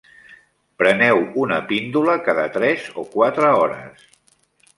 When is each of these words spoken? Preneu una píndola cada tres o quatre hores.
Preneu 0.81 1.21
una 1.41 1.59
píndola 1.73 2.15
cada 2.29 2.47
tres 2.57 2.89
o 3.03 3.05
quatre 3.13 3.53
hores. 3.61 4.09